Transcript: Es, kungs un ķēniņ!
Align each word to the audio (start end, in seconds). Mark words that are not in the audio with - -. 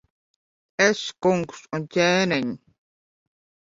Es, 0.85 1.03
kungs 1.27 1.63
un 1.79 1.87
ķēniņ! 1.99 2.53